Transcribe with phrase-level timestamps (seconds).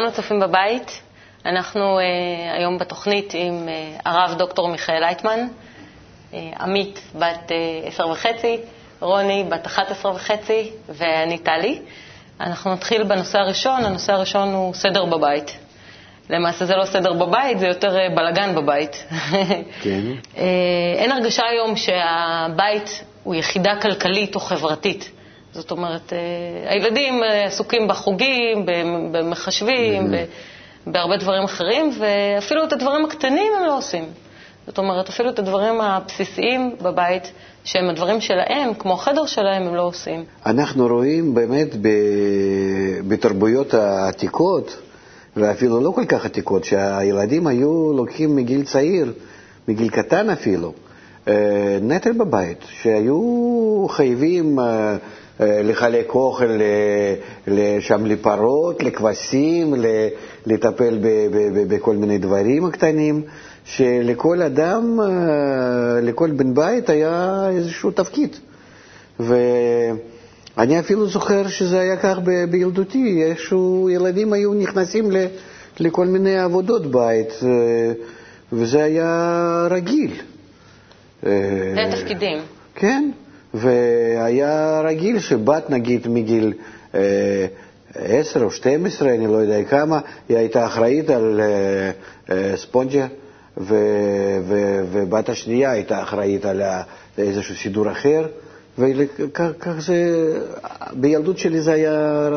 [0.00, 1.00] שלום לצופים בבית.
[1.46, 2.02] אנחנו uh,
[2.56, 8.58] היום בתוכנית עם uh, הרב דוקטור מיכאל לייטמן, uh, עמית בת uh, עשר וחצי,
[9.00, 11.78] רוני בת אחת עשרה וחצי ואני טלי.
[12.40, 15.56] אנחנו נתחיל בנושא הראשון, הנושא הראשון הוא סדר בבית.
[16.30, 19.04] למעשה זה לא סדר בבית, זה יותר בלגן בבית.
[19.82, 20.00] כן.
[20.98, 25.10] אין הרגשה היום שהבית הוא יחידה כלכלית או חברתית.
[25.52, 26.12] זאת אומרת,
[26.66, 28.66] הילדים עסוקים בחוגים,
[29.12, 30.12] במחשבים,
[30.86, 34.04] בהרבה דברים אחרים, ואפילו את הדברים הקטנים הם לא עושים.
[34.66, 37.32] זאת אומרת, אפילו את הדברים הבסיסיים בבית,
[37.64, 40.24] שהם הדברים שלהם, כמו החדר שלהם, הם לא עושים.
[40.46, 41.68] אנחנו רואים באמת
[43.08, 44.76] בתרבויות העתיקות,
[45.36, 49.12] ואפילו לא כל כך עתיקות, שהילדים היו לוקחים מגיל צעיר,
[49.68, 50.72] מגיל קטן אפילו,
[51.28, 54.96] אה, נטל בבית, שהיו חייבים אה, אה,
[55.40, 56.58] לחלק אוכל
[57.80, 59.74] שם לפרות, לכבשים,
[60.46, 60.98] לטפל
[61.68, 63.22] בכל מיני דברים קטנים,
[63.64, 64.98] שלכל אדם,
[66.02, 68.36] לכל בן בית היה איזשהו תפקיד.
[69.20, 72.18] ואני אפילו זוכר שזה היה כך
[72.50, 75.10] בילדותי, איכשהו ילדים היו נכנסים
[75.80, 77.32] לכל מיני עבודות בית,
[78.52, 80.10] וזה היה רגיל.
[81.22, 81.30] זה
[81.88, 82.38] התפקידים.
[82.74, 83.10] כן.
[83.54, 86.52] והיה רגיל שבת, נגיד, מגיל
[86.94, 87.46] אה,
[87.94, 91.90] 10 או 12, אני לא יודע כמה, היא הייתה אחראית על אה,
[92.34, 93.06] אה, ספונג'ה,
[93.56, 93.74] ו,
[94.42, 96.62] ו, ובת השנייה הייתה אחראית על
[97.18, 98.26] איזשהו סידור אחר,
[98.78, 99.94] וכך זה,
[100.92, 102.28] בילדות שלי זה היה...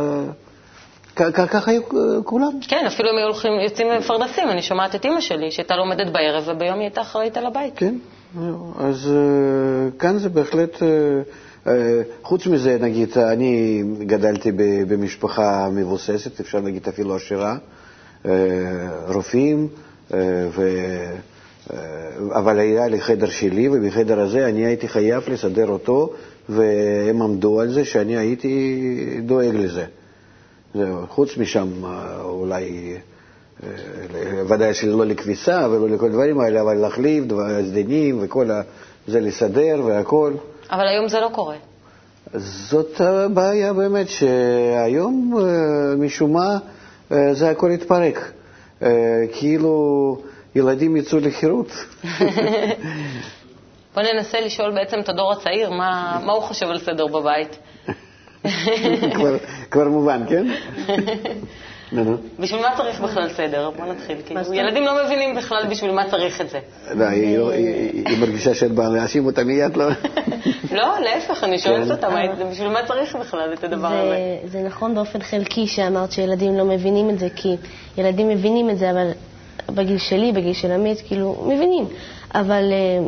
[1.16, 1.82] ככה היו
[2.24, 2.60] כולם.
[2.68, 4.50] כן, אפילו הם היו הולכים, יוצאים מפרנסים.
[4.50, 7.74] אני שומעת את אימא שלי, שהייתה לומדת בערב, וביום היא הייתה אחראית על הבית.
[7.76, 7.96] כן.
[8.78, 10.88] אז אה, כאן זה בהחלט, אה,
[11.68, 14.52] אה, חוץ מזה, נגיד, אני גדלתי
[14.88, 17.58] במשפחה מבוססת, אפשר להגיד אפילו עשירה,
[19.08, 19.68] רופאים,
[20.56, 20.70] ו...
[22.32, 26.14] אבל היה לי חדר שלי, ובחדר הזה אני הייתי חייב לסדר אותו,
[26.50, 29.86] והם עמדו על זה שאני הייתי דואג לזה.
[31.08, 31.68] חוץ משם
[32.24, 32.96] אולי
[34.48, 37.24] ודאי שלא לכביסה ולא לכל הדברים האלה, אבל להחליף
[37.70, 38.50] סדינים וכל
[39.08, 40.34] זה לסדר והכול.
[40.72, 41.56] אבל היום זה לא קורה.
[42.34, 46.58] זאת הבעיה באמת, שהיום אה, משום מה
[47.12, 48.32] אה, זה הכל התפרק.
[49.32, 50.18] כאילו
[50.56, 51.72] ילדים יצאו לחירות.
[53.94, 57.58] בוא ננסה לשאול בעצם את הדור הצעיר מה, מה הוא חושב על סדר בבית.
[59.16, 59.38] כבר,
[59.72, 60.48] כבר מובן, כן?
[62.40, 63.70] בשביל מה צריך בכלל סדר?
[63.78, 64.18] בוא נתחיל.
[64.54, 66.60] ילדים לא מבינים בכלל בשביל מה צריך את זה.
[66.96, 69.86] לא, היא מרגישה שאת באה להאשים אותה מיד, לא?
[70.80, 71.92] לא, להפך, אני שואלת כן.
[71.92, 72.08] אותה,
[72.52, 74.38] בשביל מה צריך בכלל את הדבר הזה?
[74.46, 77.56] זה נכון באופן חלקי שאמרת שילדים לא מבינים את זה, כי
[77.98, 79.12] ילדים מבינים את זה, אבל
[79.70, 81.86] בגיל שלי, בגיל של עמית, כאילו, מבינים.
[82.36, 83.08] אבל אה,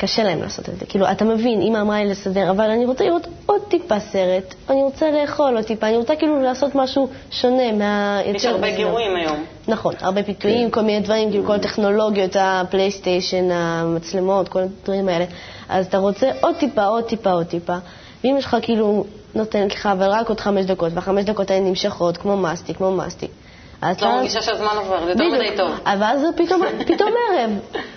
[0.00, 0.86] קשה להם לעשות את זה.
[0.86, 4.82] כאילו, אתה מבין, אמא אמרה לי לסדר, אבל אני רוצה לראות עוד טיפה סרט, אני
[4.82, 8.20] רוצה לאכול עוד טיפה, אני רוצה כאילו לעשות משהו שונה מה...
[8.24, 9.44] יש הרבה גירויים היום.
[9.68, 10.74] נכון, הרבה פיתויים, כן.
[10.74, 15.24] כל מיני דברים, כאילו כל הטכנולוגיות, הפלייסטיישן, המצלמות, כל הדברים האלה.
[15.68, 17.76] אז אתה רוצה עוד טיפה, עוד טיפה, עוד טיפה.
[18.24, 22.16] ואם יש לך כאילו נותנת לך, אבל רק עוד חמש דקות, והחמש דקות האלה נמשכות
[22.16, 23.30] כמו מסטיק, כמו מסטיק.
[23.80, 25.72] את לא מרגישה שהזמן עובר, זה יותר מדי טוב.
[25.84, 26.26] אבל זה
[26.86, 27.50] פתאום ערב.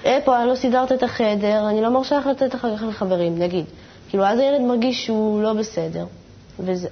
[0.03, 3.65] איפה, לא סידרת את החדר, אני לא מרשה לך לצאת אחר כך לחברים, נגיד.
[4.09, 6.05] כאילו, אז הילד מרגיש שהוא לא בסדר.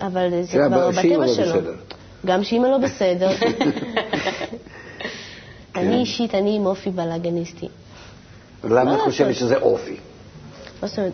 [0.02, 1.72] אבל זה כבר בטבע לא שלו.
[2.26, 3.30] גם שאימא לא בסדר.
[5.76, 7.68] אני אישית, אני עם אופי בלאגניסטי.
[8.64, 9.98] למה את חושבת שזה אופי?
[10.82, 11.14] מה זאת אומרת?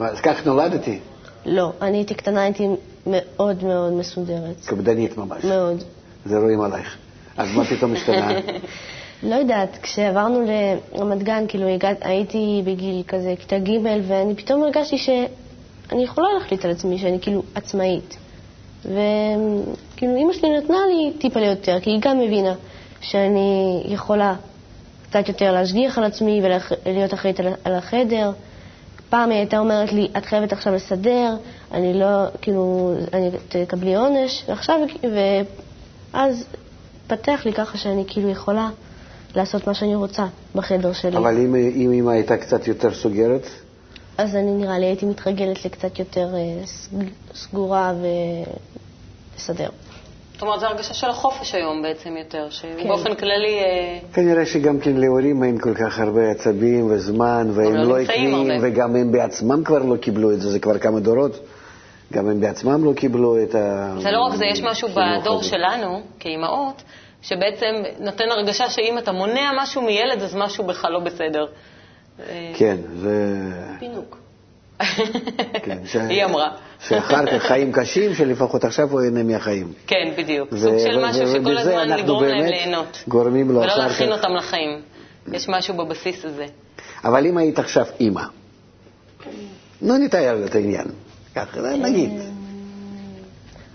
[0.00, 0.98] אז כך נולדתי.
[1.46, 2.68] לא, אני הייתי קטנה, הייתי
[3.06, 4.66] מאוד מאוד מסודרת.
[4.66, 5.44] קפדנית ממש.
[5.44, 5.84] מאוד.
[6.24, 6.96] זה רואים עלייך.
[7.36, 8.30] אז מה פתאום השתנה?
[9.22, 10.44] לא יודעת, כשעברנו
[10.94, 13.70] לרמת גן, כאילו הגעת, הייתי בגיל כזה, כיתה ג',
[14.08, 18.16] ואני פתאום הרגשתי שאני יכולה להחליט על עצמי, שאני כאילו עצמאית.
[18.84, 22.54] וכאילו אימא שלי נתנה לי טיפה ליותר, כי היא גם מבינה
[23.00, 24.34] שאני יכולה
[25.10, 28.32] קצת יותר להשגיח על עצמי ולהיות אחראית על החדר.
[29.10, 31.36] פעם היא הייתה אומרת לי, את חייבת עכשיו לסדר,
[31.72, 32.06] אני לא,
[32.42, 34.80] כאילו, אני תקבלי עונש, ועכשיו,
[36.12, 36.46] ואז
[37.06, 38.68] פתח לי ככה שאני כאילו יכולה
[39.34, 41.16] לעשות מה שאני רוצה בחדר שלי.
[41.16, 43.46] אבל אם, אם אמא הייתה קצת יותר סוגרת?
[44.18, 46.64] אז אני נראה לי הייתי מתרגלת לקצת יותר אה,
[47.34, 47.92] סגורה
[49.36, 49.68] ולסדר.
[50.32, 53.14] זאת אומרת, זו הרגשה של החופש היום בעצם יותר, שבאופן כן.
[53.14, 53.58] כללי...
[53.58, 58.96] אה, כנראה שגם כן להורים אין כל כך הרבה עצבים וזמן, והם לא עקביים, וגם
[58.96, 61.38] הם בעצמם כבר לא קיבלו את זה, זה כבר כמה דורות.
[62.12, 63.94] גם הם בעצמם לא קיבלו את ה...
[64.02, 65.48] זה לא רק זה, יש משהו בדור הזה.
[65.48, 66.82] שלנו, כאימהות,
[67.22, 67.66] שבעצם
[68.00, 71.46] נותן הרגשה שאם אתה מונע משהו מילד, אז משהו בכלל לא בסדר.
[72.54, 73.36] כן, זה...
[73.78, 74.18] פינוק.
[75.62, 76.48] כן, ש- היא אמרה.
[76.88, 79.72] שאחר כך חיים קשים, שלפחות עכשיו הוא ייהנה מהחיים.
[79.86, 80.48] כן, בדיוק.
[80.52, 83.04] ו- סוג של משהו שכל הזמן לגרום להם ליהנות.
[83.08, 84.16] גורמים לו ולא אחר להכין כך.
[84.16, 84.80] אותם לחיים.
[85.32, 86.46] יש משהו בבסיס הזה.
[87.04, 88.22] אבל אם היית עכשיו אימא,
[89.82, 90.86] נו נתאר את העניין,
[91.36, 92.10] ככה, נגיד,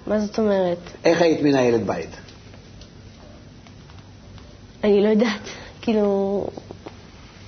[0.08, 0.78] מה זאת אומרת?
[1.04, 2.10] איך היית מנהלת בית?
[4.84, 5.42] אני לא יודעת.
[5.82, 6.46] כאילו,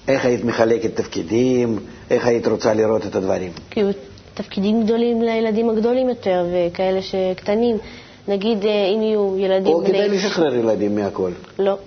[0.08, 1.80] איך היית מחלקת תפקידים?
[2.10, 3.52] איך היית רוצה לראות את הדברים?
[3.70, 3.90] כאילו,
[4.34, 7.78] תפקידים גדולים לילדים הגדולים יותר, וכאלה שקטנים.
[8.28, 9.86] נגיד, אה, אם יהיו ילדים או.
[9.86, 11.32] כדאי לשחרר ילדים מהכל?
[11.60, 11.78] לא.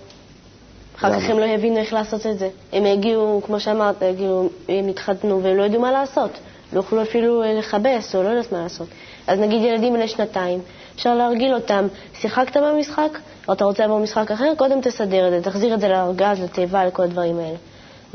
[0.97, 1.21] אחר למה?
[1.21, 2.49] כך הם לא יבינו איך לעשות את זה.
[2.73, 6.31] הם יגיעו, כמו שאמרת, יגיעו, הם יתחתנו והם לא ידעו מה לעשות.
[6.73, 8.89] לא יוכלו אפילו לכבס או לא יודעת מה לעשות.
[9.27, 10.61] אז נגיד ילדים בני שנתיים,
[10.95, 11.87] אפשר להרגיל אותם.
[12.21, 13.19] שיחקת במשחק,
[13.49, 16.85] או אתה רוצה לעבור משחק אחר, קודם תסדר את זה, תחזיר את זה לארגז, לתיבה,
[16.85, 17.57] לכל הדברים האלה.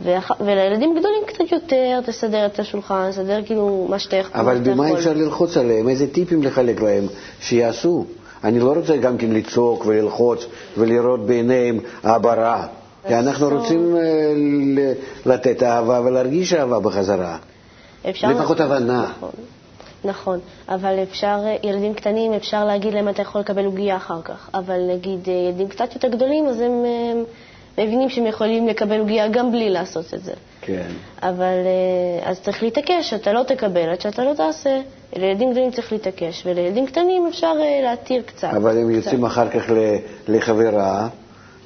[0.04, 0.32] ואח...
[0.40, 4.40] ולילדים גדולים קצת יותר, תסדר את השולחן, תסדר כאילו מה שאתה יכול.
[4.42, 5.00] אבל במה יכול.
[5.00, 5.90] אפשר ללחוץ עליהם?
[5.90, 7.08] איזה טיפים לחלק להם
[7.42, 8.06] שיעשו?
[8.44, 10.46] אני לא רוצה גם כן לצעוק וללחוץ
[10.78, 12.68] ולראות בעיניהם העברה.
[13.08, 13.50] כי אנחנו.
[13.50, 14.94] רוצים אה,
[15.26, 17.38] לתת אהבה ולהרגיש אהבה בחזרה.
[18.10, 18.28] אפשר...
[18.28, 19.04] לפחות הבנה.
[19.04, 19.30] נכון,
[20.04, 20.40] נכון,
[20.70, 25.20] אבל אפשר, ילדים קטנים, אפשר להגיד להם אתה יכול לקבל עוגייה אחר כך, אבל נגיד
[25.30, 27.22] אה, ילדים קצת יותר גדולים, אז הם אה,
[27.84, 30.34] מבינים שהם יכולים לקבל עוגייה גם בלי לעשות את זה.
[30.62, 30.88] כן.
[31.22, 34.82] אבל אה, אז צריך להתעקש, אתה לא תקבל עד שאתה לא תעשה.
[35.16, 38.50] לילדים גדולים צריך להתעקש, ולילדים קטנים אפשר אה, להתיר קצת.
[38.56, 39.06] אבל הם קצת.
[39.06, 39.64] יוצאים אחר כך
[40.28, 41.08] לחברה,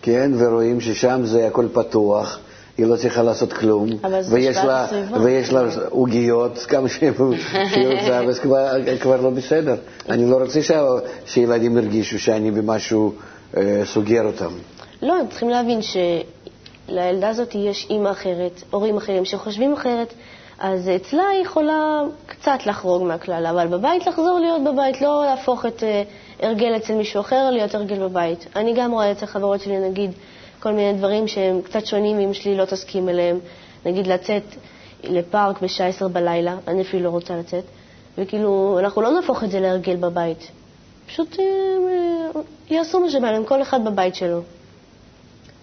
[0.02, 2.40] כן, ורואים ששם זה הכל פתוח,
[2.77, 3.89] היא לא צריכה לעשות כלום,
[4.30, 4.88] ויש לה.
[5.24, 8.68] ויש לה עוגיות, כמה שהיא רוצה, וזה כבר,
[9.01, 9.75] כבר לא בסדר.
[10.10, 10.60] אני לא רוצה
[11.25, 13.13] שילדים ירגישו שאני במשהו
[13.57, 14.51] אה, סוגר אותם.
[15.01, 20.13] לא, הם צריכים להבין שלילדה הזאת יש אימא אחרת, הורים אחרים שחושבים אחרת,
[20.60, 25.83] אז אצלה היא יכולה קצת לחרוג מהכלל, אבל בבית לחזור להיות בבית, לא להפוך את
[25.83, 26.04] אה,
[26.42, 28.48] הרגל אצל מישהו אחר להיות הרגל בבית.
[28.56, 30.12] אני גם רואה אצל חברות שלי, נגיד,
[30.66, 33.40] כל מיני דברים שהם קצת שונים, אמא שלי לא תסכים אליהם.
[33.86, 34.44] נגיד לצאת
[35.04, 37.64] לפארק בשעה עשר בלילה, אני אפילו לא רוצה לצאת,
[38.18, 40.52] וכאילו, אנחנו לא נהפוך את זה להרגל בבית.
[41.08, 41.44] פשוט אה,
[42.36, 44.42] אה, יעשו מה שבא להם, כל אחד בבית שלו.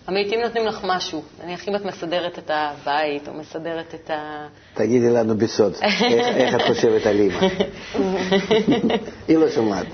[0.08, 4.46] עמית, אם נותנים לך משהו, נניח אם את מסדרת את הבית או מסדרת את ה...
[4.74, 6.02] תגידי לנו בסוד, איך,
[6.36, 7.40] איך את חושבת על אימא.
[9.28, 9.86] היא לא שומעת.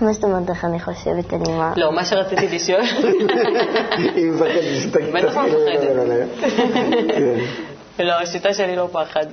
[0.00, 1.72] מה זאת אומרת איך אני חושבת על אימא?
[1.76, 2.80] לא, מה שרציתי לשאול,
[4.14, 5.14] היא מפחדת שתגיד.
[5.14, 5.80] בטח מפחדת.
[5.82, 6.26] לא, לא, לא, לא.
[7.14, 8.04] כן.
[8.04, 9.26] לא, השיטה שלי לא פחד.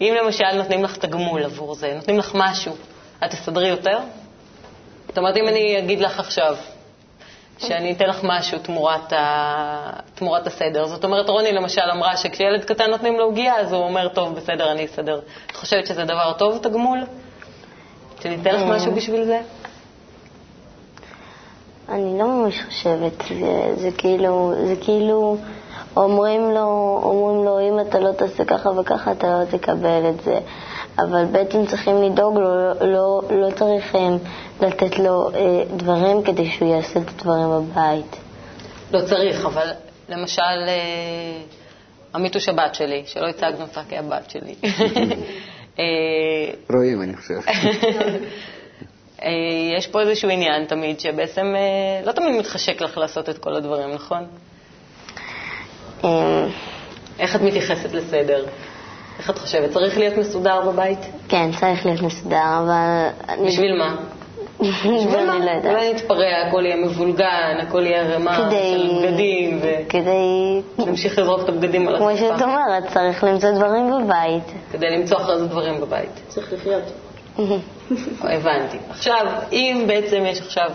[0.00, 2.72] אם למשל נותנים לך תגמול עבור זה, נותנים לך משהו,
[3.24, 3.98] את תסדרי יותר?
[5.08, 6.56] זאת אומרת, אם אני אגיד לך עכשיו
[7.58, 9.90] שאני אתן לך משהו תמורת, ה...
[10.14, 14.08] תמורת הסדר, זאת אומרת, רוני למשל אמרה שכשילד קטן נותנים לו עוגיה, אז הוא אומר,
[14.08, 15.20] טוב, בסדר, אני אסדר.
[15.46, 16.98] את חושבת שזה דבר טוב, תגמול?
[18.22, 19.40] שניתן לך משהו בשביל זה?
[21.88, 25.36] אני לא ממש חושבת, זה, זה כאילו, זה כאילו
[25.96, 30.38] אומרים לו, אומרים לו, אם אתה לא תעשה ככה וככה, אתה לא תקבל את זה.
[30.98, 34.08] אבל בעצם צריכים לדאוג לו, לא, לא, לא צריך אה,
[34.60, 38.16] לתת לו אה, דברים כדי שהוא יעשה את הדברים בבית.
[38.92, 39.70] לא צריך, אבל
[40.08, 41.42] למשל, אה,
[42.14, 44.54] עמית הוא שבת שלי, שלא הצגנו אותה כהבת שלי.
[45.80, 47.34] אה, רואים, אני חושב.
[49.22, 49.30] אה,
[49.78, 53.90] יש פה איזשהו עניין תמיד, שבעצם אה, לא תמיד מתחשק לך לעשות את כל הדברים,
[53.90, 54.26] נכון?
[57.18, 58.46] איך את מתייחסת לסדר?
[59.18, 59.70] איך את חושבת?
[59.70, 60.98] צריך להיות מסודר בבית?
[61.28, 63.08] כן, צריך להיות מסודר, אבל...
[63.46, 63.96] בשביל מה?
[64.60, 65.66] אני לא יודעת.
[65.66, 68.76] אולי נתפרע, הכל יהיה מבולגן, הכל יהיה ערימה כדי...
[68.76, 70.60] של בגדים, כדי...
[70.78, 72.42] ונמשיך לזרוק את הבגדים על כמו שאת.
[72.42, 74.44] אומרת, צריך למצוא דברים בבית.
[74.72, 76.10] כדי למצוא אחרי זה דברים בבית.
[76.28, 76.82] צריך לחיות.
[78.22, 78.76] הבנתי.
[78.90, 80.70] עכשיו, אם בעצם יש עכשיו,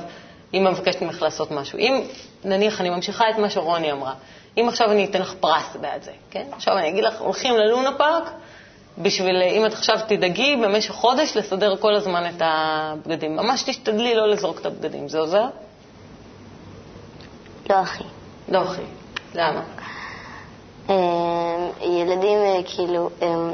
[0.53, 2.01] אמא מבקשת ממך לעשות משהו, אם
[2.43, 4.13] נניח אני ממשיכה את מה שרוני אמרה,
[4.57, 6.43] אם עכשיו אני אתן לך פרס בעד זה, כן?
[6.51, 8.31] עכשיו אני אגיד לך, הולכים ללונה פארק,
[8.97, 13.35] בשביל, אם את עכשיו תדאגי במשך חודש לסדר כל הזמן את הבגדים.
[13.35, 15.45] ממש תשתדלי לא לזרוק את הבגדים, זה עוזר?
[17.69, 18.03] לא אחי.
[18.49, 18.81] לא, אחי.
[19.35, 19.61] למה?
[20.89, 20.95] אה,
[21.81, 23.53] ילדים אה, כאילו, הם,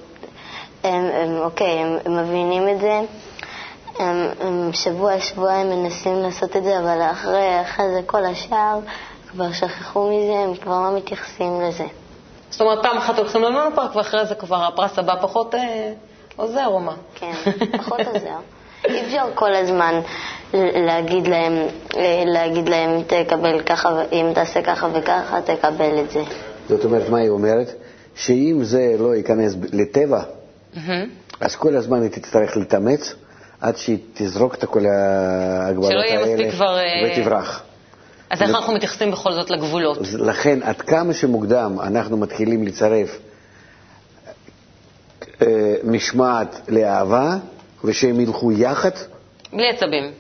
[0.83, 3.01] הם, הם, אוקיי, הם, הם מבינים את זה,
[3.99, 8.79] הם, הם שבוע שבועיים מנסים לעשות את זה, אבל אחרי, אחרי זה כל השאר
[9.27, 11.85] כבר שכחו מזה, הם כבר לא מתייחסים לזה.
[12.51, 15.93] זאת אומרת, פעם אחת הולכים ללונה פארק, ואחרי זה כבר הפרס הבא פחות אה,
[16.35, 16.95] עוזר, או מה?
[17.15, 17.31] כן,
[17.77, 18.37] פחות עוזר.
[18.85, 20.01] אי אפשר כל הזמן
[20.53, 21.53] להגיד להם,
[21.97, 26.23] אה, להגיד להם, תקבל ככה, אם תעשה ככה וככה, תקבל את זה.
[26.69, 27.71] זאת אומרת, מה היא אומרת?
[28.15, 30.21] שאם זה לא ייכנס לטבע,
[31.39, 33.13] אז כל הזמן היא תצטרך להתאמץ
[33.61, 37.63] עד שהיא תזרוק את כל ההגבלות האלה אה, ותברח.
[38.31, 39.97] אז איך אנחנו מתייחסים בכל זאת לגבולות?
[40.13, 43.19] לכן, עד כמה שמוקדם אנחנו מתחילים לצרף
[45.41, 47.37] אה, משמעת לאהבה,
[47.83, 48.91] ושהם ילכו יחד,
[49.53, 50.11] בלי עצבים.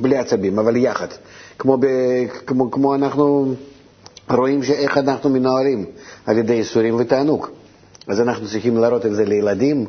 [0.00, 1.06] בלי עצבים, אבל יחד.
[1.58, 1.86] כמו, ב,
[2.46, 3.54] כמו, כמו אנחנו
[4.30, 5.86] רואים איך אנחנו מנוהלים
[6.26, 7.46] על ידי ייסורים ותענוג.
[8.08, 9.86] אז אנחנו צריכים להראות את זה לילדים,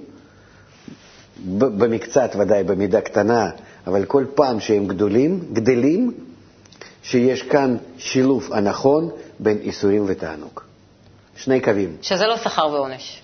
[1.57, 3.49] במקצת ודאי, במידה קטנה,
[3.87, 6.11] אבל כל פעם שהם גדולים, גדלים,
[7.03, 10.59] שיש כאן שילוב הנכון בין ייסורים ותענוג.
[11.35, 11.95] שני קווים.
[12.01, 13.21] שזה לא שכר ועונש.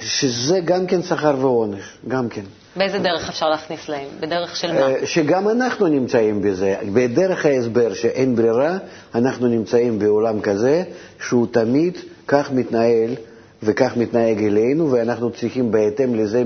[0.00, 2.42] שזה גם כן שכר ועונש, גם כן.
[2.76, 4.08] באיזה דרך אפשר להכניס להם?
[4.20, 4.80] בדרך של מה?
[4.80, 6.76] אה, שגם אנחנו נמצאים בזה.
[6.94, 8.78] בדרך ההסבר שאין ברירה,
[9.14, 10.82] אנחנו נמצאים בעולם כזה
[11.20, 13.10] שהוא תמיד כך מתנהל
[13.62, 16.42] וכך מתנהג אלינו, ואנחנו צריכים בהתאם לזה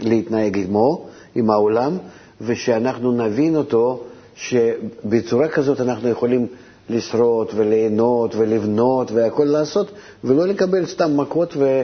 [0.00, 1.98] להתנהג עמו, עם העולם,
[2.40, 4.04] ושאנחנו נבין אותו,
[4.36, 6.46] שבצורה כזאת אנחנו יכולים
[6.90, 9.90] לשרוד וליהנות ולבנות והכל לעשות,
[10.24, 11.82] ולא לקבל סתם מכות ו...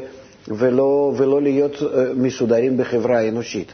[0.49, 3.73] ולא, ולא להיות אה, מסודרים בחברה האנושית.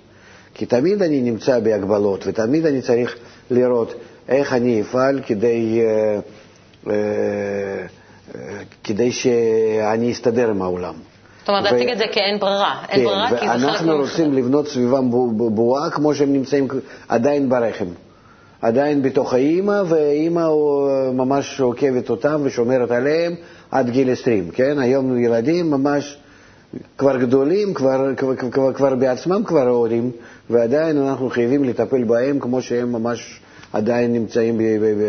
[0.54, 3.16] כי תמיד אני נמצא בהגבלות, ותמיד אני צריך
[3.50, 3.94] לראות
[4.28, 6.18] איך אני אפעל כדי, אה,
[6.90, 7.86] אה,
[8.84, 10.94] כדי שאני אסתדר עם העולם.
[11.40, 12.82] זאת אומרת, להציג את זה כאין ברירה.
[12.88, 16.32] אין כן, ברירה כי זה חלק ואנחנו רוצים לבנות סביבם בו- בו- בועה כמו שהם
[16.32, 16.68] נמצאים
[17.08, 17.86] עדיין ברחם.
[18.62, 23.34] עדיין בתוך האימא, והאימא אה, ממש עוקבת אותם ושומרת עליהם
[23.70, 24.78] עד גיל 20, כן?
[24.78, 26.18] היום ילדים ממש
[26.98, 30.10] כבר גדולים, כבר, כבר, כבר, כבר בעצמם כבר הורים,
[30.50, 33.40] ועדיין אנחנו חייבים לטפל בהם כמו שהם ממש
[33.72, 34.60] עדיין נמצאים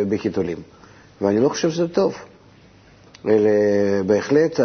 [0.09, 0.57] בחיתולים.
[1.21, 2.15] ואני לא חושב שזה טוב.
[3.27, 3.49] אלא
[4.05, 4.59] בהחלט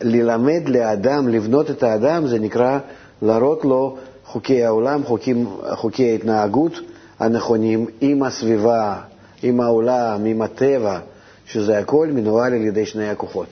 [0.00, 2.78] ללמד לאדם, לבנות את האדם, זה נקרא
[3.22, 3.96] להראות לו
[4.28, 6.72] חוקי העולם, חוקים, חוקי ההתנהגות
[7.18, 9.00] הנכונים עם הסביבה,
[9.42, 11.00] עם העולם, עם הטבע,
[11.46, 13.46] שזה הכל מנוהל על ידי שני הכוחות.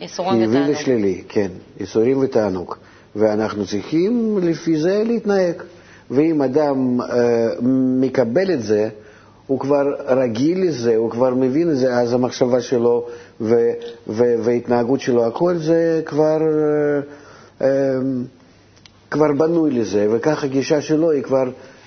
[0.00, 0.76] ייסורים חיובי ותענוג.
[0.80, 1.48] ושלילי, כן,
[1.80, 2.74] ייסורים ותענוג.
[3.16, 5.54] ואנחנו צריכים לפי זה להתנהג.
[6.10, 7.06] ואם אדם אה,
[8.00, 8.88] מקבל את זה,
[9.46, 13.06] הוא כבר רגיל לזה, הוא כבר מבין את זה, אז המחשבה שלו
[13.40, 13.72] ו-
[14.08, 17.98] ו- וההתנהגות שלו, הכל זה כבר, אה, אה,
[19.10, 21.44] כבר בנוי לזה, וכך הגישה שלו היא כבר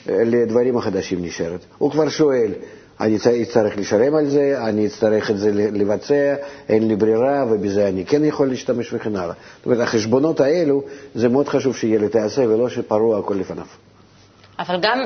[0.09, 1.65] אה, לדברים החדשים נשארת.
[1.77, 2.51] הוא כבר שואל,
[2.99, 6.35] אני אצטרך לשלם על זה, אני אצטרך את זה לבצע,
[6.69, 9.33] אין לי ברירה, ובזה אני כן יכול להשתמש וכן הלאה.
[9.57, 10.83] זאת אומרת, החשבונות האלו,
[11.15, 13.65] זה מאוד חשוב שילד יעשה, ולא שפרוע הכל לפניו.
[14.59, 14.99] אבל גם,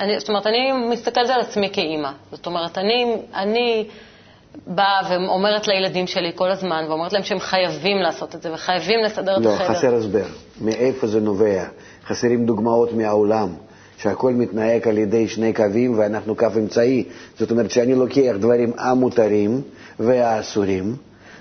[0.00, 2.10] אני, זאת אומרת, אני מסתכלת על עצמי כאימא.
[2.32, 3.86] זאת אומרת, אני, אני
[4.66, 9.36] באה ואומרת לילדים שלי כל הזמן, ואומרת להם שהם חייבים לעשות את זה, וחייבים לסדר
[9.36, 9.74] את לא, החדר.
[9.74, 10.26] חסר הסבר.
[10.60, 11.64] מאיפה זה נובע?
[12.06, 13.48] חסרים דוגמאות מהעולם,
[13.98, 17.04] שהכל מתנהג על ידי שני קווים ואנחנו קו אמצעי.
[17.38, 19.60] זאת אומרת שאני לוקח דברים המותרים
[20.00, 20.96] והאסורים,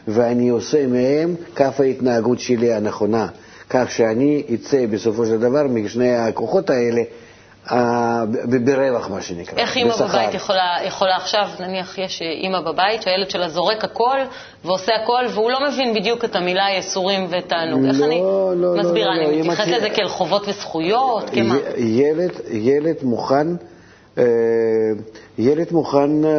[0.08, 3.28] ואני עושה מהם קו ההתנהגות שלי הנכונה,
[3.70, 7.02] כך שאני אצא בסופו של דבר משני הכוחות האלה
[8.66, 9.96] ברווח, מה שנקרא, איך אימא.
[9.96, 14.18] בבית יכולה, יכולה עכשיו, נניח יש אימא בבית שהילד שלה זורק הכל
[14.66, 17.86] ועושה הכל, והוא לא מבין בדיוק את המילה ייסורים ותענוג.
[17.86, 19.16] איך לא, אני לא, לא, מסבירה?
[19.16, 21.30] אני מתייחסת שלי- לזה כאל חובות וזכויות?
[21.30, 21.56] כמה?
[22.52, 23.48] ילד מוכן,
[24.18, 24.24] אה,
[25.38, 26.32] ילד מוכן אה,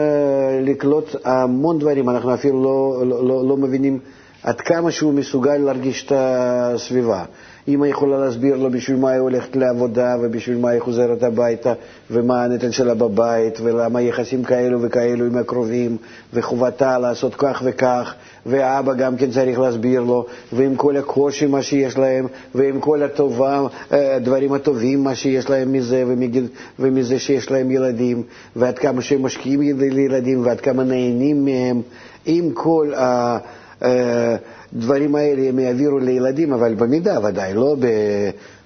[0.63, 3.99] לקלוט המון דברים, אנחנו אפילו לא, לא, לא, לא מבינים
[4.43, 7.25] עד כמה שהוא מסוגל להרגיש את הסביבה.
[7.69, 11.73] אמא יכולה להסביר לו בשביל מה היא הולכת לעבודה ובשביל מה היא חוזרת הביתה
[12.11, 15.97] ומה הנטל שלה בבית ולמה יחסים כאלו וכאלו עם הקרובים
[16.35, 18.15] וחובתה לעשות כך וכך
[18.47, 23.63] והאבא גם כן צריך להסביר לו ועם כל הקושי מה שיש להם ועם כל הטובה,
[23.93, 28.23] אה, הדברים הטובים מה שיש להם מזה ומגיל- ומזה שיש להם ילדים
[28.57, 31.83] ועד כמה שהם משקיעים לילדים ועד כמה נהנים מהם
[32.27, 33.03] עם כל ה...
[33.03, 33.39] אה,
[33.81, 37.77] הדברים האלה הם יעבירו לילדים, אבל במידה ודאי, לא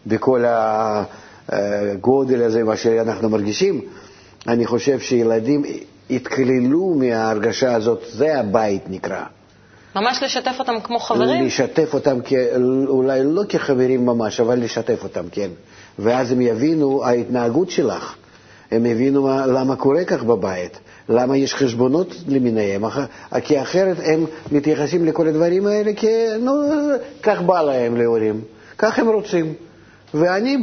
[0.07, 0.45] בכל
[1.49, 3.81] הגודל הזה, מה שאנחנו מרגישים.
[4.49, 5.63] אני חושב שילדים
[6.11, 9.23] יתקללו מההרגשה הזאת, זה הבית נקרא.
[9.97, 11.45] ממש לשתף אותם כמו חברים?
[11.47, 12.33] לשתף אותם, כ-
[12.89, 15.49] אולי לא כחברים ממש, אבל לשתף אותם, כן.
[15.99, 18.15] ואז הם יבינו ההתנהגות שלך.
[18.71, 20.79] הם יבינו מה, למה קורה כך בבית.
[21.09, 22.85] למה יש חשבונות למיניהם?
[23.45, 26.09] כי אחרת הם מתייחסים לכל הדברים האלה כי,
[26.41, 26.53] נו,
[27.23, 28.41] כך בא להם להורים,
[28.79, 29.55] כך הם רוצים.
[30.15, 30.57] ואני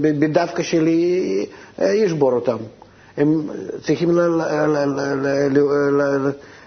[0.00, 1.46] בדווקא שלי
[1.80, 2.56] אה, אשבור אותם.
[3.16, 3.48] הם
[3.82, 4.18] צריכים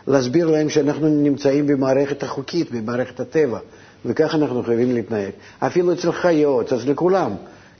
[0.07, 3.59] להסביר להם שאנחנו נמצאים במערכת החוקית, במערכת הטבע,
[4.05, 5.31] וככה אנחנו חייבים להתנהג.
[5.59, 7.31] אפילו אצל חיות, אצל כולם.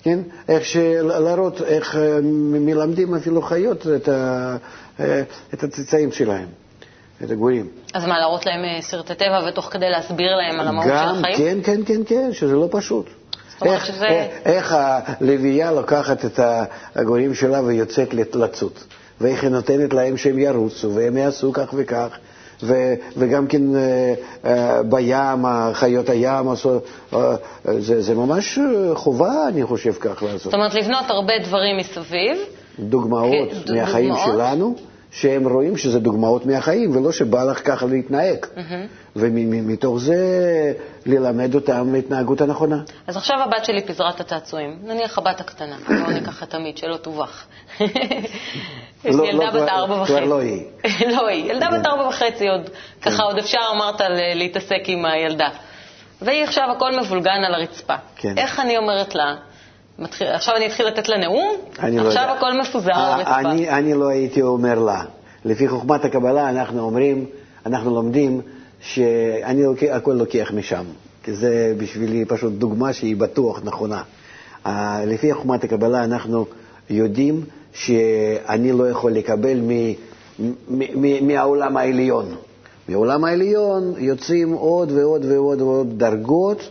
[0.03, 0.19] כן?
[0.47, 0.63] איך
[1.01, 4.55] להראות איך אה, מלמדים אפילו חיות את, ה,
[4.99, 5.21] אה,
[5.53, 6.47] את הצאצאים שלהם,
[7.23, 7.67] את הגורים.
[7.93, 11.15] אז מה, להראות להם אה, סרטי טבע ותוך כדי להסביר להם על המהות של גם,
[11.19, 11.37] החיים?
[11.37, 13.09] כן, כן, כן, כן, שזה לא פשוט.
[13.65, 16.39] איך, שזה- איך, איך הלוויה לוקחת את
[16.95, 18.73] הגורים שלה ויוצאת לצוד,
[19.21, 22.07] ואיך היא נותנת להם שהם ירוצו, והם יעשו כך וכך,
[22.63, 24.13] ו, וגם כן אה,
[24.45, 26.47] אה, בים, חיות הים,
[27.13, 28.59] אה, זה, זה ממש
[28.93, 30.41] חובה, אני חושב, כך לעשות.
[30.41, 32.37] זאת אומרת, לבנות הרבה דברים מסביב,
[32.79, 34.13] דוגמאות מהחיים.
[34.25, 34.75] שלנו,
[35.13, 38.45] שהם רואים שזה דוגמאות מהחיים, ולא שבא לך ככה להתנהג.
[39.15, 40.15] ומתוך זה
[41.05, 42.77] ללמד אותם התנהגות הנכונה.
[43.07, 44.77] אז עכשיו הבת שלי פיזרה את הצעצועים.
[44.83, 47.43] נניח הבת הקטנה, בואו ניקח את עמית, שלא תובך.
[47.79, 50.25] יש לא, לי ילדה לא, בת כבר- ארבע כבר וחצי.
[50.25, 50.61] לא היא.
[51.15, 51.51] לא היא.
[51.51, 52.69] ילדה בת ארבע וחצי עוד,
[53.01, 54.01] ככה עוד אפשר, אמרת,
[54.35, 55.49] להתעסק עם הילדה.
[56.21, 57.95] והיא עכשיו הכל מבולגן על הרצפה.
[58.15, 58.37] כן.
[58.37, 59.35] איך אני אומרת לה?
[59.99, 61.51] מתחיל- עכשיו אני אתחיל לתת לה נאום?
[61.79, 62.31] לא עכשיו יודע.
[62.33, 63.39] הכל מפוזר על אה.
[63.39, 65.03] אני, אני לא הייתי אומר לה.
[65.45, 67.25] לפי חוכמת הקבלה אנחנו אומרים,
[67.65, 68.41] אנחנו לומדים
[68.81, 70.83] שאני לוקח, הכל לוקח משם.
[71.23, 74.01] כי זה בשבילי פשוט דוגמה שהיא בטוח נכונה.
[74.65, 76.45] אה, לפי חוכמת הקבלה אנחנו
[76.89, 79.93] יודעים שאני לא יכול לקבל מ, מ,
[80.95, 82.35] מ, מהעולם העליון.
[82.89, 86.69] מהעולם העליון יוצאים עוד ועוד ועוד ועוד דרגות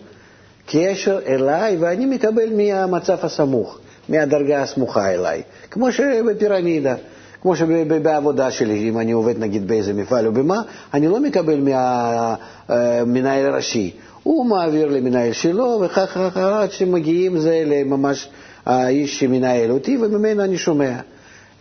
[0.66, 3.78] קשר אליי, ואני מקבל מהמצב הסמוך,
[4.08, 5.42] מהדרגה הסמוכה אליי.
[5.70, 6.94] כמו שבפירמידה,
[7.42, 10.62] כמו שבעבודה שלי, אם אני עובד נגיד באיזה מפעל או במה,
[10.94, 11.60] אני לא מקבל
[12.68, 13.90] מהמנהל הראשי.
[14.22, 18.28] הוא מעביר למנהל שלו, וכך כך עד שמגיעים זה לממש
[18.66, 20.92] האיש שמנהל אותי, וממנו אני שומע.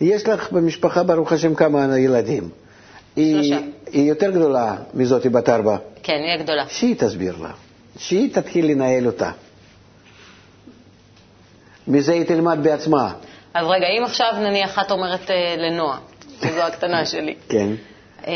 [0.00, 2.48] יש לך במשפחה, ברוך השם, כמה ילדים.
[3.16, 3.60] היא, שלושה.
[3.92, 5.76] היא יותר גדולה מזאתי בת ארבע.
[6.02, 6.64] כן, היא הגדולה.
[6.68, 7.50] שהיא תסביר לה,
[7.98, 9.30] שהיא תתחיל לנהל אותה.
[11.88, 13.12] מזה היא תלמד בעצמה.
[13.54, 15.98] אז רגע, אם עכשיו נניח את אומרת אה, לנועה,
[16.42, 17.68] שזו הקטנה שלי, כן.
[18.26, 18.32] אה,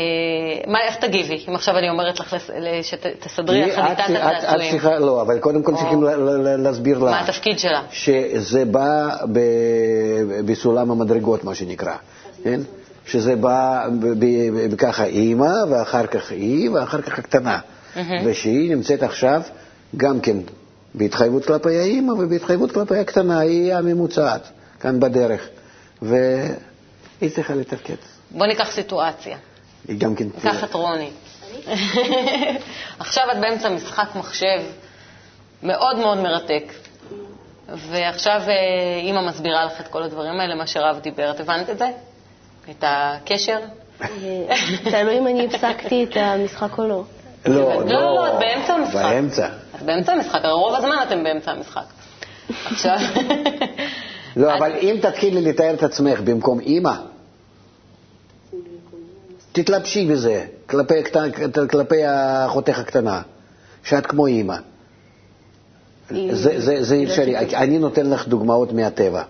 [0.67, 1.45] מה, איך תגיבי?
[1.49, 2.35] אם עכשיו אני אומרת לך
[2.81, 6.03] שתסדרי לך את- את- את הצעצועים, צריכה, לא, אבל קודם כל או- צריכים
[6.57, 7.11] להסביר לה.
[7.11, 7.81] מה התפקיד שלה?
[7.91, 11.95] שזה בא ב- בסולם המדרגות, מה שנקרא,
[12.43, 12.59] כן?
[13.05, 13.87] שזה בא
[14.77, 17.59] ככה אימא, ואחר כך היא, ואחר כך הקטנה.
[18.25, 19.41] ושהיא נמצאת עכשיו
[19.97, 20.37] גם כן
[20.95, 25.47] בהתחייבות כלפי האימא ובהתחייבות כלפי הקטנה, היא הממוצעת, כאן בדרך.
[26.01, 27.95] והיא צריכה לתפקד.
[28.31, 29.37] בוא ניקח סיטואציה.
[29.87, 30.29] היא גם כן...
[30.29, 31.09] קח את רוני.
[32.99, 34.59] עכשיו את באמצע משחק מחשב
[35.63, 36.63] מאוד מאוד מרתק,
[37.69, 38.53] ועכשיו אה,
[38.99, 41.31] אימא מסבירה לך את כל הדברים האלה, מה שרב דיבר.
[41.31, 41.87] את הבנת את זה?
[42.69, 43.59] את הקשר?
[44.01, 44.07] אה,
[44.83, 47.03] תלוי אם אני הפסקתי את המשחק או לא.
[47.47, 49.03] לא, לא, לא, את באמצע המשחק.
[49.03, 49.47] באמצע.
[49.75, 51.85] את באמצע המשחק, הרי רוב הזמן אתם באמצע המשחק.
[52.65, 52.97] עכשיו...
[54.35, 56.93] לא, אבל אם תתחילי לתאר את עצמך במקום אימא,
[59.51, 60.45] תתלבשי בזה,
[61.69, 62.03] כלפי,
[62.45, 63.21] אחותך הקטנה,
[63.83, 64.55] שאת כמו אימא.
[66.11, 67.37] זה, זה, זה היא לא אפשרי.
[67.37, 69.23] אני נותן לך דוגמאות מהטבע,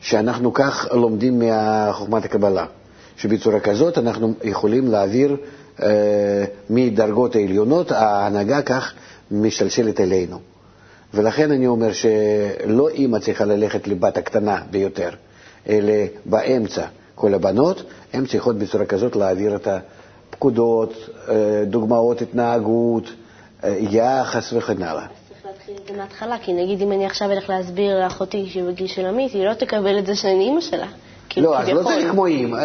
[0.00, 2.66] שאנחנו כך לומדים מחוכמת הקבלה,
[3.16, 5.36] שבצורה כזאת אנחנו יכולים להעביר
[6.70, 8.92] מדרגות העליונות, ההנהגה כך
[9.30, 10.38] משתלשלת אלינו.
[11.14, 15.10] ולכן אני אומר שלא אימא צריכה ללכת לבת הקטנה ביותר,
[15.68, 15.92] אלא
[16.24, 16.86] באמצע.
[17.14, 17.82] כל הבנות,
[18.12, 19.68] הן צריכות בצורה כזאת להעביר את
[20.30, 20.92] הפקודות,
[21.28, 23.04] אה, דוגמאות התנהגות,
[23.64, 25.06] אה, יחס וכן הלאה.
[25.28, 28.86] צריך להתחיל את זה מההתחלה, כי נגיד אם אני עכשיו אלך להסביר לאחותי שהיא בגיל
[28.86, 30.86] של עמית, היא לא תקבל את זה שאני אימא שלה.
[31.28, 31.82] כאילו, לא, אז לא.
[31.82, 32.58] צריך כמו אימא,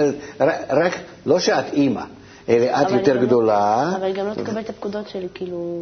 [0.69, 0.93] רק,
[1.25, 2.01] לא שאת אימא,
[2.49, 3.93] את יותר לא- גדולה.
[3.97, 5.81] אבל היא גם לא תקבל את הפקודות שלי, כאילו...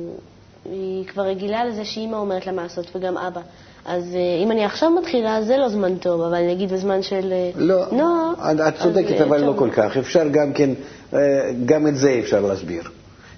[0.71, 3.41] היא כבר רגילה לזה שאימא אומרת לה מה לעשות, וגם אבא.
[3.86, 7.30] אז אה, אם אני עכשיו מתחילה, זה לא זמן טוב, אבל נגיד בזמן של...
[7.32, 9.53] אה, לא, נועה, את- את צודקת, אה, אבל לא.
[9.58, 9.97] כל כך.
[9.97, 10.69] אפשר גם כן,
[11.65, 12.84] גם את זה אפשר להסביר.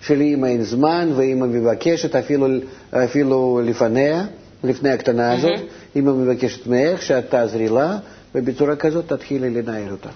[0.02, 2.48] שלאמא אין זמן, ואמא מבקשת אפילו,
[2.92, 4.24] אפילו לפניה,
[4.64, 5.60] לפני הקטנה הזאת,
[5.96, 7.98] אמא מבקשת ממך שאת תעזרי לה,
[8.36, 10.10] ובצורה כזאת תתחילי לנהל אותה.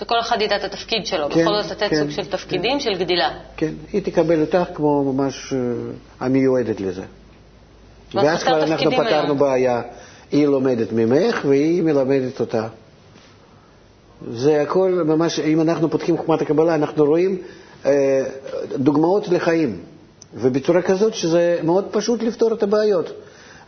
[0.00, 2.94] שכל אחד ידע את התפקיד שלו, כן, בכל זאת לתת כן, סוג של תפקידים של
[2.94, 3.30] גדילה.
[3.56, 5.58] כן, היא תקבל אותך כמו ממש אה,
[6.20, 7.02] המיועדת לזה.
[8.14, 9.06] לא ואז כבר אנחנו תפקידים היום.
[9.06, 9.82] פתרנו בעיה.
[10.32, 12.68] היא לומדת ממך והיא מלמדת אותה.
[14.30, 17.38] זה הכל ממש, אם אנחנו פותחים חוכמת הקבלה, אנחנו רואים
[17.86, 18.24] אה,
[18.76, 19.78] דוגמאות לחיים,
[20.34, 23.10] ובצורה כזאת שזה מאוד פשוט לפתור את הבעיות.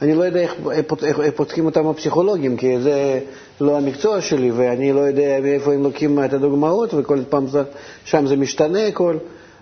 [0.03, 3.21] אני לא יודע איך, איך, איך פותחים אותם הפסיכולוגים, כי זה
[3.61, 7.63] לא המקצוע שלי, ואני לא יודע מאיפה הם לוקחים את הדוגמאות, וכל פעם זה,
[8.05, 9.17] שם זה משתנה הכל,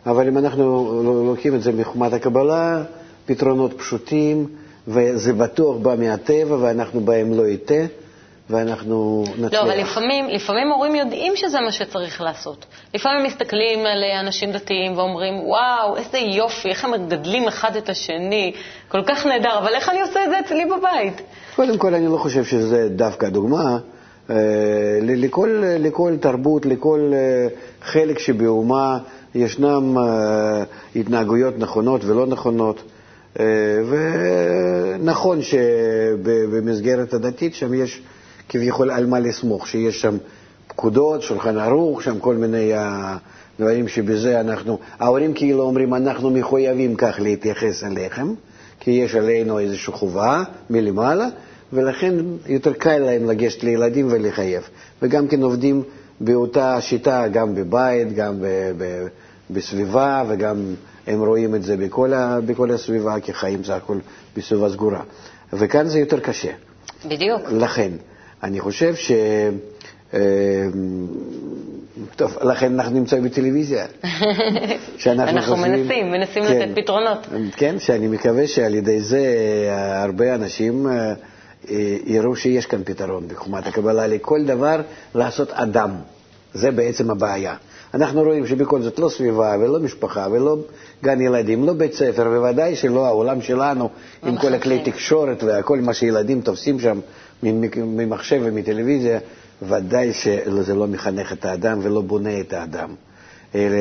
[0.06, 2.82] אבל אם אנחנו לוקחים את זה מחוכמת הקבלה,
[3.26, 4.46] פתרונות פשוטים,
[4.88, 7.84] וזה בטוח בא מהטבע, ואנחנו בהם לא יטעה.
[8.50, 9.52] ואנחנו נצליח.
[9.52, 12.66] לא, אבל לפעמים, לפעמים הורים יודעים שזה מה שצריך לעשות.
[12.94, 18.52] לפעמים מסתכלים על אנשים דתיים ואומרים, וואו, איזה יופי, איך הם מגדלים אחד את השני,
[18.88, 21.22] כל כך נהדר, אבל איך אני עושה את זה אצלי בבית?
[21.56, 23.78] קודם כל, אני לא חושב שזה דווקא דוגמה.
[24.30, 27.48] אה, לכל, לכל תרבות, לכל אה,
[27.82, 28.98] חלק שבאומה
[29.34, 30.64] ישנם אה,
[30.96, 32.82] התנהגויות נכונות ולא נכונות.
[33.90, 38.02] ונכון שבמסגרת הדתית שם יש
[38.50, 40.16] כביכול על מה לסמוך, שיש שם
[40.68, 42.72] פקודות, שולחן ערוך, שם כל מיני
[43.60, 48.28] דברים שבזה אנחנו, ההורים כאילו אומרים, אנחנו מחויבים כך להתייחס אליכם,
[48.80, 51.26] כי יש עלינו איזושהי חובה מלמעלה,
[51.72, 52.14] ולכן
[52.46, 54.62] יותר קל להם לגשת לילדים ולחייב.
[55.02, 55.82] וגם כן עובדים
[56.20, 59.06] באותה שיטה, גם בבית, גם ב- ב-
[59.50, 60.74] בסביבה, וגם
[61.06, 64.00] הם רואים את זה בכל, ה- בכל הסביבה, כי חיים זה הכול
[64.36, 65.00] בסביבה סגורה.
[65.52, 66.50] וכאן זה יותר קשה.
[67.04, 67.42] בדיוק.
[67.52, 67.90] לכן,
[68.42, 69.12] אני חושב ש...
[70.14, 70.20] אה,
[72.16, 73.86] טוב, לכן אנחנו נמצאים בטלוויזיה.
[75.06, 77.26] אנחנו חושבים, מנסים, מנסים כן, לתת פתרונות.
[77.56, 79.24] כן, שאני מקווה שעל ידי זה
[80.02, 81.14] הרבה אנשים אה,
[82.06, 84.80] יראו שיש כאן פתרון בחומת הקבלה לכל דבר
[85.14, 85.90] לעשות אדם.
[86.54, 87.54] זה בעצם הבעיה.
[87.94, 90.56] אנחנו רואים שבכל זאת לא סביבה ולא משפחה ולא
[91.04, 93.88] גן ילדים, לא בית ספר, בוודאי שלא העולם שלנו
[94.22, 97.00] עם כל הכלי תקשורת וכל מה שילדים תופסים שם
[97.42, 99.18] ממחשב ומטלוויזיה,
[99.62, 102.94] ודאי שזה לא מחנך את האדם ולא בונה את האדם.
[103.54, 103.76] אלא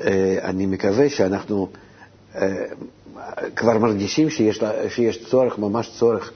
[0.00, 1.68] אה, אני מקווה שאנחנו
[2.34, 2.48] אה,
[3.56, 6.32] כבר מרגישים שיש, שיש צורך, ממש צורך,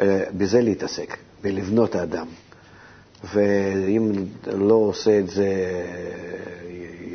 [0.00, 2.26] אה, בזה להתעסק, בלבנות האדם.
[3.34, 4.12] ואם
[4.52, 5.46] לא עושה את זה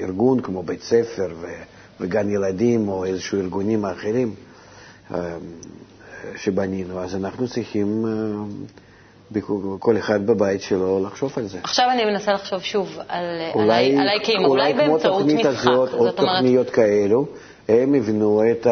[0.02, 1.34] ארגון כמו בית ספר
[2.00, 4.34] וגן ילדים או איזשהו ארגונים אחרים,
[6.36, 9.42] שבנינו, אז אנחנו צריכים, אה,
[9.80, 11.60] כל אחד בבית שלו, לחשוב על זה.
[11.64, 15.46] עכשיו אני מנסה לחשוב שוב על, אולי, עליי כאימא, אולי, אולי באמצעות משחק.
[15.46, 17.26] הזאת, או תוכניות כאלו,
[17.70, 18.68] הם יבנו את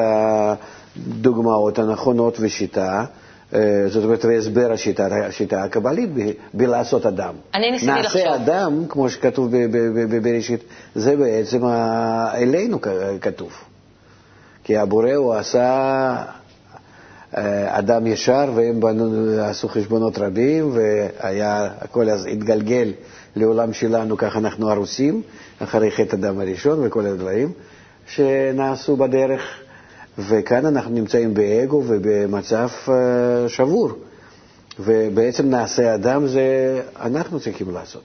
[0.98, 3.06] הדוגמאות הנכונות ושיטה.
[3.54, 6.10] אה, זאת אומרת, והסבר השיטה, השיטה הקבלית
[6.54, 7.34] בלעשות אדם.
[7.54, 8.22] אני ניסיתי לחשוב.
[8.22, 9.50] נעשה אדם, כמו שכתוב
[10.10, 10.64] בבראשית,
[10.96, 11.66] זה בעצם
[12.34, 12.80] אלינו
[13.22, 13.52] כתוב.
[14.64, 16.16] כי הבורא הוא עשה
[17.68, 22.92] אדם ישר, והם בנו, עשו חשבונות רבים, והיה, הכל אז התגלגל
[23.36, 25.22] לעולם שלנו, ככה אנחנו הרוסים,
[25.60, 27.52] אחרי חטא הדם הראשון וכל הדברים
[28.08, 29.42] שנעשו בדרך,
[30.18, 32.94] וכאן אנחנו נמצאים באגו ובמצב אה,
[33.50, 33.90] שבור,
[34.80, 38.04] ובעצם נעשה אדם זה אנחנו צריכים לעשות.